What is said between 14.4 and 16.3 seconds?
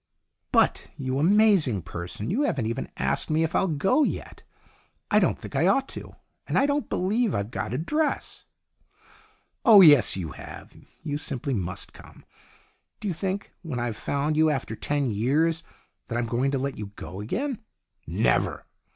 after ten years, that I'm